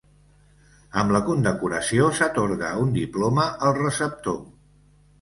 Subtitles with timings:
[1.01, 4.45] Amb la condecoració s'atorga un diploma al receptor.